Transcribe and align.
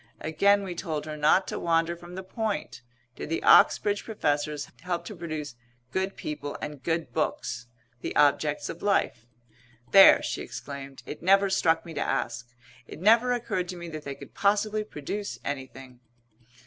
Again 0.21 0.63
we 0.63 0.73
told 0.73 1.05
her 1.05 1.15
not 1.15 1.47
to 1.49 1.59
wander 1.59 1.95
from 1.95 2.15
the 2.15 2.23
point, 2.23 2.81
did 3.15 3.29
the 3.29 3.43
Oxbridge 3.43 4.03
professors 4.03 4.67
help 4.81 5.05
to 5.05 5.15
produce 5.15 5.53
good 5.91 6.15
people 6.17 6.57
and 6.59 6.81
good 6.81 7.13
books? 7.13 7.67
the 8.01 8.15
objects 8.15 8.67
of 8.67 8.81
life. 8.81 9.27
"There!" 9.91 10.23
she 10.23 10.41
exclaimed. 10.41 11.03
"It 11.05 11.21
never 11.21 11.51
struck 11.51 11.85
me 11.85 11.93
to 11.93 12.01
ask. 12.01 12.49
It 12.87 12.99
never 12.99 13.31
occurred 13.31 13.67
to 13.69 13.77
me 13.77 13.89
that 13.89 14.03
they 14.03 14.15
could 14.15 14.33
possibly 14.33 14.83
produce 14.83 15.37
anything." 15.45 15.99